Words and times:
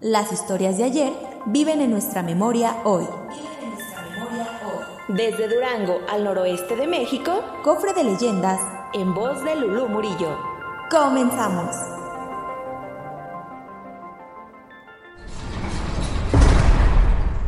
Las 0.00 0.32
historias 0.32 0.78
de 0.78 0.84
ayer 0.84 1.12
viven 1.44 1.82
en 1.82 1.90
nuestra 1.90 2.22
memoria 2.22 2.78
hoy. 2.84 3.06
Desde 5.08 5.46
Durango 5.46 6.00
al 6.08 6.24
noroeste 6.24 6.74
de 6.74 6.86
México, 6.86 7.44
Cofre 7.62 7.92
de 7.92 8.04
leyendas 8.04 8.58
en 8.94 9.14
voz 9.14 9.44
de 9.44 9.56
Lulú 9.56 9.88
Murillo. 9.88 10.38
Comenzamos. 10.90 11.76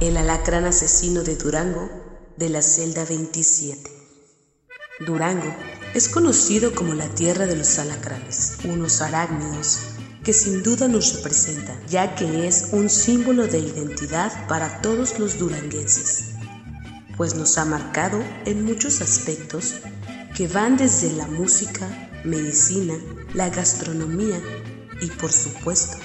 El 0.00 0.18
alacrán 0.18 0.66
asesino 0.66 1.22
de 1.22 1.36
Durango 1.36 1.88
de 2.36 2.50
la 2.50 2.60
celda 2.60 3.06
27. 3.06 3.90
Durango 5.06 5.54
es 5.94 6.10
conocido 6.10 6.74
como 6.74 6.92
la 6.92 7.08
tierra 7.08 7.46
de 7.46 7.56
los 7.56 7.78
alacranes, 7.78 8.58
unos 8.64 9.00
arácnidos 9.00 9.91
que 10.24 10.32
sin 10.32 10.62
duda 10.62 10.86
nos 10.86 11.16
representan, 11.16 11.76
ya 11.88 12.14
que 12.14 12.46
es 12.46 12.68
un 12.72 12.88
símbolo 12.88 13.46
de 13.46 13.58
identidad 13.58 14.46
para 14.46 14.80
todos 14.80 15.18
los 15.18 15.38
duranguenses, 15.38 16.34
pues 17.16 17.34
nos 17.34 17.58
ha 17.58 17.64
marcado 17.64 18.22
en 18.44 18.64
muchos 18.64 19.00
aspectos 19.00 19.74
que 20.34 20.46
van 20.46 20.76
desde 20.76 21.12
la 21.12 21.26
música, 21.26 21.88
medicina, 22.24 22.94
la 23.34 23.50
gastronomía 23.50 24.40
y 25.00 25.08
por 25.08 25.32
supuesto 25.32 25.98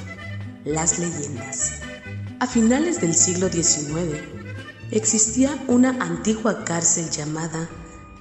las 0.65 0.97
leyendas. 0.99 1.73
A 2.39 2.47
finales 2.47 2.99
del 3.01 3.13
siglo 3.13 3.49
XIX 3.49 4.19
existía 4.91 5.63
una 5.67 5.89
antigua 6.03 6.63
cárcel 6.65 7.09
llamada 7.09 7.69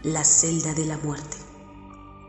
la 0.03 0.25
celda 0.25 0.75
de 0.75 0.87
la 0.87 0.99
muerte, 0.99 1.39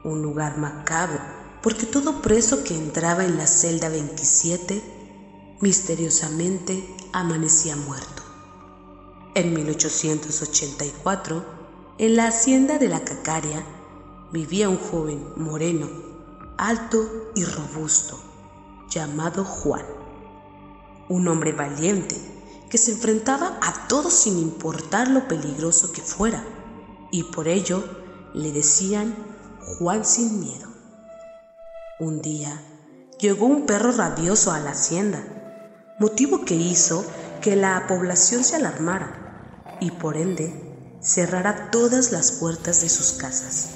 un 0.04 0.22
lugar 0.22 0.58
macabro 0.58 1.37
porque 1.68 1.86
todo 1.86 2.22
preso 2.22 2.64
que 2.64 2.74
entraba 2.74 3.26
en 3.26 3.38
la 3.38 3.46
celda 3.46 3.90
27 3.90 4.82
misteriosamente 5.60 6.96
amanecía 7.12 7.76
muerto. 7.76 8.24
En 9.36 9.54
1884, 9.54 11.46
en 11.98 12.16
la 12.16 12.28
hacienda 12.28 12.78
de 12.78 12.88
la 12.88 13.04
Cacaria, 13.04 13.66
vivía 14.32 14.70
un 14.70 14.78
joven 14.78 15.28
moreno, 15.36 15.90
alto 16.58 17.34
y 17.36 17.44
robusto, 17.44 18.18
llamado 18.90 19.44
Juan 19.44 19.86
un 21.10 21.28
hombre 21.28 21.52
valiente 21.52 22.16
que 22.70 22.78
se 22.78 22.94
enfrentaba 22.94 23.60
a 23.62 23.90
todo 23.90 24.10
sin 24.10 24.40
importar 24.40 25.10
lo 25.10 25.28
peligroso 25.28 25.92
que 25.92 26.02
fuera, 26.02 26.46
y 27.12 27.24
por 27.24 27.50
ello 27.50 27.84
le 28.34 28.54
decían 28.54 29.14
Juan 29.60 30.06
sin 30.06 30.40
miedo. 30.40 30.67
Un 32.00 32.22
día 32.22 32.62
llegó 33.20 33.48
un 33.48 33.66
perro 33.66 33.92
rabioso 33.92 34.52
a 34.52 34.60
la 34.60 34.70
hacienda, 34.70 35.24
motivo 36.00 36.46
que 36.46 36.54
hizo 36.54 37.04
que 37.42 37.56
la 37.56 37.88
población 37.88 38.44
se 38.44 38.56
alarmara 38.56 39.78
y 39.82 39.90
por 39.90 40.16
ende 40.16 41.00
cerrara 41.02 41.72
todas 41.72 42.12
las 42.12 42.34
puertas 42.34 42.82
de 42.82 42.90
sus 42.90 43.14
casas. 43.14 43.70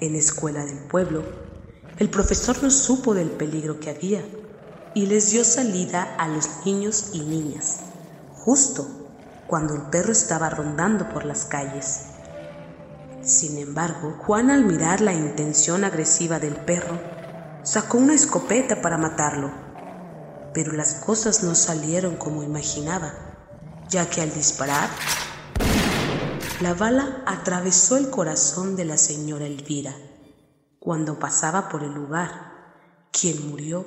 En 0.00 0.12
la 0.12 0.18
escuela 0.18 0.64
del 0.64 0.78
pueblo, 0.88 1.22
el 1.98 2.08
profesor 2.08 2.62
no 2.62 2.70
supo 2.70 3.12
del 3.12 3.28
peligro 3.28 3.78
que 3.78 3.90
había 3.90 4.24
y 4.94 5.04
les 5.04 5.32
dio 5.32 5.44
salida 5.44 6.16
a 6.16 6.28
los 6.28 6.64
niños 6.64 7.10
y 7.12 7.20
niñas, 7.20 7.80
justo 8.32 8.88
cuando 9.46 9.74
el 9.74 9.82
perro 9.90 10.12
estaba 10.12 10.48
rondando 10.48 11.10
por 11.10 11.26
las 11.26 11.44
calles. 11.44 12.13
Sin 13.24 13.56
embargo, 13.56 14.18
Juan 14.18 14.50
al 14.50 14.64
mirar 14.66 15.00
la 15.00 15.14
intención 15.14 15.82
agresiva 15.84 16.38
del 16.38 16.56
perro, 16.56 17.00
sacó 17.62 17.96
una 17.96 18.12
escopeta 18.12 18.82
para 18.82 18.98
matarlo, 18.98 19.50
pero 20.52 20.72
las 20.72 20.96
cosas 20.96 21.42
no 21.42 21.54
salieron 21.54 22.16
como 22.16 22.42
imaginaba, 22.42 23.14
ya 23.88 24.10
que 24.10 24.20
al 24.20 24.32
disparar, 24.34 24.90
la 26.60 26.74
bala 26.74 27.22
atravesó 27.26 27.96
el 27.96 28.10
corazón 28.10 28.76
de 28.76 28.84
la 28.84 28.98
señora 28.98 29.46
Elvira 29.46 29.94
cuando 30.78 31.18
pasaba 31.18 31.70
por 31.70 31.82
el 31.82 31.94
lugar, 31.94 33.08
quien 33.10 33.48
murió 33.48 33.86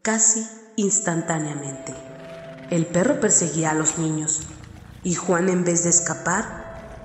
casi 0.00 0.46
instantáneamente. 0.76 1.94
El 2.70 2.86
perro 2.86 3.20
perseguía 3.20 3.72
a 3.72 3.74
los 3.74 3.98
niños 3.98 4.40
y 5.02 5.14
Juan 5.14 5.50
en 5.50 5.64
vez 5.64 5.84
de 5.84 5.90
escapar 5.90 6.63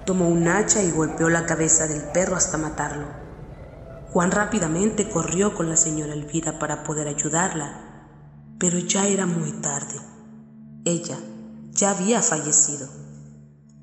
tomó 0.10 0.28
un 0.28 0.48
hacha 0.48 0.82
y 0.82 0.90
golpeó 0.90 1.30
la 1.30 1.46
cabeza 1.46 1.86
del 1.86 2.02
perro 2.02 2.36
hasta 2.36 2.58
matarlo. 2.58 3.06
Juan 4.12 4.32
rápidamente 4.32 5.08
corrió 5.08 5.54
con 5.54 5.70
la 5.70 5.78
señora 5.78 6.14
Elvira 6.14 6.58
para 6.58 6.84
poder 6.84 7.08
ayudarla, 7.08 8.08
pero 8.58 8.80
ya 8.80 9.06
era 9.06 9.28
muy 9.28 9.52
tarde. 9.62 9.94
Ella 10.84 11.16
ya 11.74 11.92
había 11.92 12.24
fallecido. 12.24 12.90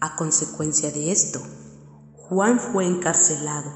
A 0.00 0.16
consecuencia 0.16 0.90
de 0.90 1.12
esto, 1.12 1.40
Juan 2.16 2.58
fue 2.58 2.86
encarcelado 2.86 3.70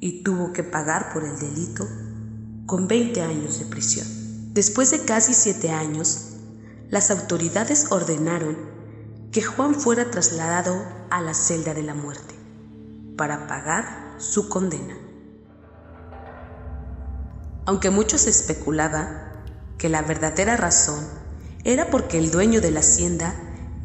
y 0.00 0.24
tuvo 0.24 0.52
que 0.52 0.64
pagar 0.64 1.12
por 1.12 1.22
el 1.22 1.38
delito 1.38 1.86
con 2.66 2.88
20 2.88 3.22
años 3.22 3.60
de 3.60 3.66
prisión. 3.66 4.08
Después 4.54 4.90
de 4.90 5.04
casi 5.04 5.34
siete 5.34 5.70
años, 5.70 6.32
las 6.90 7.12
autoridades 7.12 7.92
ordenaron 7.92 8.75
que 9.36 9.42
Juan 9.42 9.74
fuera 9.74 10.10
trasladado 10.10 10.82
a 11.10 11.20
la 11.20 11.34
celda 11.34 11.74
de 11.74 11.82
la 11.82 11.92
muerte 11.92 12.34
para 13.18 13.46
pagar 13.46 14.14
su 14.16 14.48
condena. 14.48 14.96
Aunque 17.66 17.90
muchos 17.90 18.26
especulaban 18.26 19.44
que 19.76 19.90
la 19.90 20.00
verdadera 20.00 20.56
razón 20.56 21.04
era 21.64 21.90
porque 21.90 22.16
el 22.16 22.30
dueño 22.30 22.62
de 22.62 22.70
la 22.70 22.80
hacienda 22.80 23.34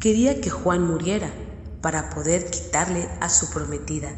quería 0.00 0.40
que 0.40 0.48
Juan 0.48 0.86
muriera 0.86 1.30
para 1.82 2.08
poder 2.08 2.50
quitarle 2.50 3.06
a 3.20 3.28
su 3.28 3.50
prometida, 3.50 4.08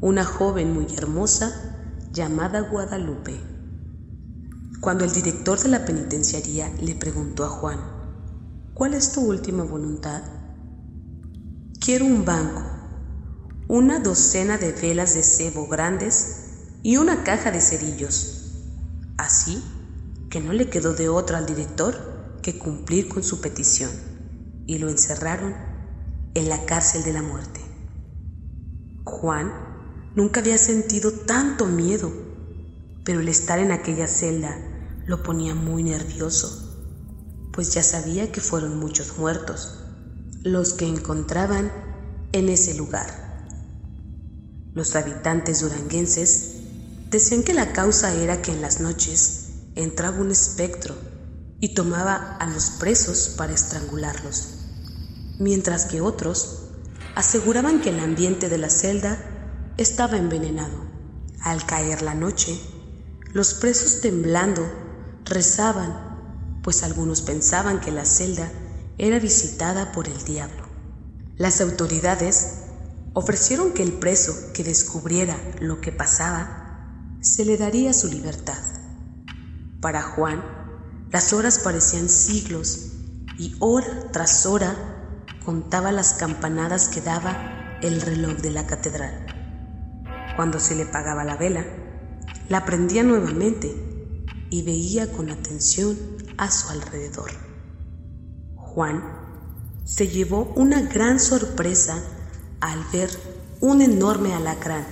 una 0.00 0.24
joven 0.24 0.72
muy 0.72 0.86
hermosa 0.96 1.76
llamada 2.10 2.60
Guadalupe. 2.60 3.38
Cuando 4.80 5.04
el 5.04 5.12
director 5.12 5.60
de 5.60 5.68
la 5.68 5.84
penitenciaría 5.84 6.72
le 6.80 6.94
preguntó 6.94 7.44
a 7.44 7.48
Juan, 7.48 7.80
¿cuál 8.72 8.94
es 8.94 9.12
tu 9.12 9.20
última 9.20 9.62
voluntad? 9.62 10.39
Quiero 11.82 12.04
un 12.04 12.26
banco, 12.26 12.62
una 13.66 14.00
docena 14.00 14.58
de 14.58 14.72
velas 14.72 15.14
de 15.14 15.22
cebo 15.22 15.66
grandes 15.66 16.76
y 16.82 16.98
una 16.98 17.24
caja 17.24 17.50
de 17.50 17.62
cerillos. 17.62 18.52
Así 19.16 19.64
que 20.28 20.40
no 20.40 20.52
le 20.52 20.68
quedó 20.68 20.92
de 20.92 21.08
otra 21.08 21.38
al 21.38 21.46
director 21.46 22.38
que 22.42 22.58
cumplir 22.58 23.08
con 23.08 23.22
su 23.22 23.40
petición 23.40 23.90
y 24.66 24.76
lo 24.76 24.90
encerraron 24.90 25.56
en 26.34 26.50
la 26.50 26.66
cárcel 26.66 27.02
de 27.02 27.14
la 27.14 27.22
muerte. 27.22 27.60
Juan 29.04 29.50
nunca 30.14 30.40
había 30.40 30.58
sentido 30.58 31.12
tanto 31.12 31.64
miedo, 31.64 32.12
pero 33.04 33.20
el 33.20 33.28
estar 33.28 33.58
en 33.58 33.72
aquella 33.72 34.06
celda 34.06 34.54
lo 35.06 35.22
ponía 35.22 35.54
muy 35.54 35.82
nervioso, 35.82 37.48
pues 37.54 37.72
ya 37.72 37.82
sabía 37.82 38.30
que 38.30 38.42
fueron 38.42 38.78
muchos 38.78 39.16
muertos 39.16 39.86
los 40.42 40.72
que 40.72 40.86
encontraban 40.86 41.70
en 42.32 42.48
ese 42.48 42.74
lugar. 42.74 43.46
Los 44.72 44.96
habitantes 44.96 45.60
duranguenses 45.60 46.54
decían 47.10 47.42
que 47.42 47.52
la 47.52 47.72
causa 47.72 48.14
era 48.14 48.40
que 48.40 48.52
en 48.52 48.62
las 48.62 48.80
noches 48.80 49.50
entraba 49.74 50.18
un 50.18 50.30
espectro 50.30 50.94
y 51.60 51.74
tomaba 51.74 52.36
a 52.36 52.46
los 52.46 52.70
presos 52.70 53.34
para 53.36 53.52
estrangularlos, 53.52 54.54
mientras 55.38 55.84
que 55.84 56.00
otros 56.00 56.68
aseguraban 57.14 57.82
que 57.82 57.90
el 57.90 58.00
ambiente 58.00 58.48
de 58.48 58.58
la 58.58 58.70
celda 58.70 59.18
estaba 59.76 60.16
envenenado. 60.16 60.88
Al 61.42 61.66
caer 61.66 62.00
la 62.00 62.14
noche, 62.14 62.58
los 63.34 63.52
presos 63.52 64.00
temblando 64.00 64.62
rezaban, 65.24 66.60
pues 66.62 66.82
algunos 66.82 67.20
pensaban 67.20 67.80
que 67.80 67.90
la 67.90 68.06
celda 68.06 68.50
era 69.02 69.18
visitada 69.18 69.92
por 69.92 70.08
el 70.08 70.24
diablo. 70.24 70.68
Las 71.38 71.62
autoridades 71.62 72.64
ofrecieron 73.14 73.72
que 73.72 73.82
el 73.82 73.94
preso 73.94 74.52
que 74.52 74.62
descubriera 74.62 75.38
lo 75.58 75.80
que 75.80 75.90
pasaba 75.90 77.16
se 77.22 77.46
le 77.46 77.56
daría 77.56 77.94
su 77.94 78.08
libertad. 78.08 78.58
Para 79.80 80.02
Juan, 80.02 80.44
las 81.10 81.32
horas 81.32 81.60
parecían 81.60 82.10
siglos 82.10 82.92
y 83.38 83.56
hora 83.58 84.10
tras 84.12 84.44
hora 84.44 84.76
contaba 85.46 85.92
las 85.92 86.12
campanadas 86.12 86.88
que 86.88 87.00
daba 87.00 87.78
el 87.80 88.02
reloj 88.02 88.36
de 88.42 88.50
la 88.50 88.66
catedral. 88.66 90.34
Cuando 90.36 90.60
se 90.60 90.74
le 90.74 90.84
pagaba 90.84 91.24
la 91.24 91.38
vela, 91.38 91.64
la 92.50 92.66
prendía 92.66 93.02
nuevamente 93.02 93.74
y 94.50 94.62
veía 94.62 95.10
con 95.10 95.30
atención 95.30 95.96
a 96.36 96.50
su 96.50 96.68
alrededor. 96.68 97.49
Juan 98.74 99.02
se 99.84 100.06
llevó 100.06 100.52
una 100.54 100.82
gran 100.82 101.18
sorpresa 101.18 102.00
al 102.60 102.78
ver 102.92 103.10
un 103.60 103.82
enorme 103.82 104.32
alacrán 104.32 104.86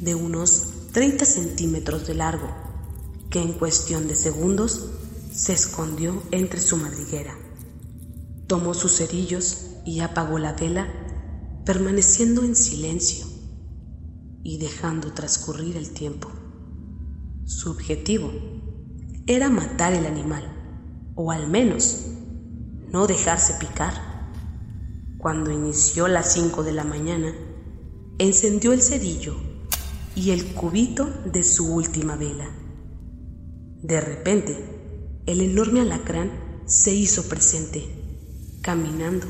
de 0.00 0.14
unos 0.14 0.68
30 0.92 1.24
centímetros 1.26 2.06
de 2.06 2.14
largo, 2.14 2.48
que 3.28 3.42
en 3.42 3.52
cuestión 3.52 4.08
de 4.08 4.14
segundos 4.14 4.90
se 5.30 5.52
escondió 5.52 6.22
entre 6.30 6.58
su 6.58 6.78
madriguera. 6.78 7.34
Tomó 8.46 8.72
sus 8.72 8.96
cerillos 8.96 9.66
y 9.84 10.00
apagó 10.00 10.38
la 10.38 10.54
vela, 10.54 10.88
permaneciendo 11.66 12.42
en 12.44 12.56
silencio 12.56 13.26
y 14.42 14.56
dejando 14.56 15.12
transcurrir 15.12 15.76
el 15.76 15.90
tiempo. 15.90 16.30
Su 17.44 17.70
objetivo 17.70 18.32
era 19.26 19.50
matar 19.50 19.92
el 19.92 20.06
animal, 20.06 21.12
o 21.14 21.30
al 21.30 21.48
menos 21.48 22.06
no 22.92 23.06
dejarse 23.06 23.54
picar. 23.54 23.94
Cuando 25.16 25.50
inició 25.50 26.08
las 26.08 26.32
5 26.34 26.62
de 26.62 26.72
la 26.72 26.84
mañana, 26.84 27.32
encendió 28.18 28.72
el 28.72 28.82
cerillo 28.82 29.34
y 30.14 30.30
el 30.32 30.52
cubito 30.52 31.08
de 31.24 31.42
su 31.42 31.72
última 31.72 32.16
vela. 32.16 32.50
De 33.82 34.00
repente, 34.00 35.22
el 35.24 35.40
enorme 35.40 35.80
alacrán 35.80 36.30
se 36.66 36.92
hizo 36.92 37.28
presente, 37.28 37.88
caminando 38.60 39.26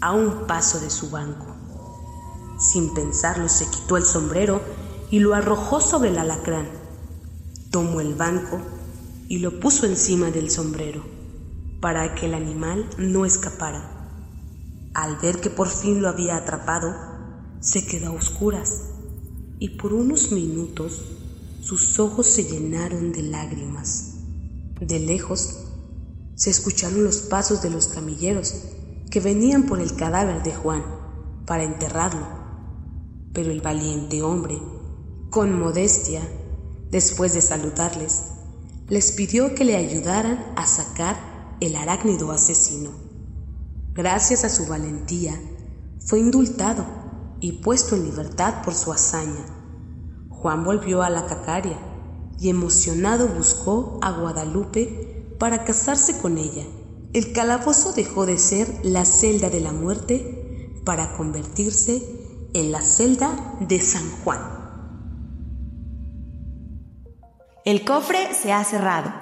a 0.00 0.12
un 0.12 0.46
paso 0.46 0.80
de 0.80 0.88
su 0.88 1.10
banco. 1.10 1.54
Sin 2.58 2.94
pensarlo, 2.94 3.48
se 3.50 3.66
quitó 3.66 3.98
el 3.98 4.04
sombrero 4.04 4.62
y 5.10 5.18
lo 5.18 5.34
arrojó 5.34 5.82
sobre 5.82 6.10
el 6.10 6.18
alacrán. 6.18 6.68
Tomó 7.70 8.00
el 8.00 8.14
banco 8.14 8.58
y 9.28 9.38
lo 9.38 9.60
puso 9.60 9.84
encima 9.84 10.30
del 10.30 10.50
sombrero 10.50 11.21
para 11.82 12.14
que 12.14 12.26
el 12.26 12.34
animal 12.34 12.88
no 12.96 13.26
escapara. 13.26 14.08
Al 14.94 15.16
ver 15.16 15.40
que 15.40 15.50
por 15.50 15.68
fin 15.68 16.00
lo 16.00 16.08
había 16.08 16.36
atrapado, 16.36 16.94
se 17.58 17.84
quedó 17.84 18.10
a 18.10 18.12
oscuras 18.12 18.84
y 19.58 19.70
por 19.70 19.92
unos 19.92 20.30
minutos 20.30 21.02
sus 21.60 21.98
ojos 21.98 22.28
se 22.28 22.44
llenaron 22.44 23.10
de 23.10 23.22
lágrimas. 23.22 24.14
De 24.80 25.00
lejos 25.00 25.58
se 26.36 26.50
escucharon 26.50 27.02
los 27.02 27.22
pasos 27.22 27.62
de 27.62 27.70
los 27.70 27.88
camilleros 27.88 28.54
que 29.10 29.18
venían 29.18 29.64
por 29.64 29.80
el 29.80 29.96
cadáver 29.96 30.44
de 30.44 30.54
Juan 30.54 30.84
para 31.46 31.64
enterrarlo. 31.64 32.28
Pero 33.32 33.50
el 33.50 33.60
valiente 33.60 34.22
hombre, 34.22 34.56
con 35.30 35.58
modestia, 35.58 36.22
después 36.92 37.34
de 37.34 37.40
saludarles, 37.40 38.22
les 38.88 39.10
pidió 39.10 39.56
que 39.56 39.64
le 39.64 39.74
ayudaran 39.74 40.52
a 40.54 40.64
sacar 40.64 41.31
el 41.62 41.76
arácnido 41.76 42.32
asesino. 42.32 42.90
Gracias 43.94 44.42
a 44.42 44.48
su 44.48 44.66
valentía, 44.66 45.40
fue 46.04 46.18
indultado 46.18 46.84
y 47.40 47.52
puesto 47.52 47.94
en 47.94 48.04
libertad 48.04 48.64
por 48.64 48.74
su 48.74 48.92
hazaña. 48.92 49.46
Juan 50.28 50.64
volvió 50.64 51.02
a 51.02 51.10
la 51.10 51.26
cacaria 51.26 51.78
y 52.40 52.48
emocionado 52.48 53.28
buscó 53.28 54.00
a 54.02 54.10
Guadalupe 54.10 55.36
para 55.38 55.62
casarse 55.62 56.18
con 56.18 56.36
ella. 56.36 56.64
El 57.12 57.32
calabozo 57.32 57.92
dejó 57.92 58.26
de 58.26 58.38
ser 58.38 58.80
la 58.82 59.04
celda 59.04 59.48
de 59.48 59.60
la 59.60 59.72
muerte 59.72 60.80
para 60.84 61.16
convertirse 61.16 62.02
en 62.54 62.72
la 62.72 62.82
celda 62.82 63.56
de 63.60 63.80
San 63.80 64.10
Juan. 64.24 64.40
El 67.64 67.84
cofre 67.84 68.34
se 68.34 68.52
ha 68.52 68.64
cerrado. 68.64 69.21